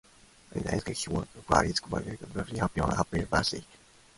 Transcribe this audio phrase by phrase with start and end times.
[0.55, 3.63] In the encore he was greeted by thousands of fans wishing him happy birthday.